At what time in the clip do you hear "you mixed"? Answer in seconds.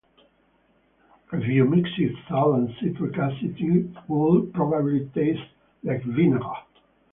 1.47-1.93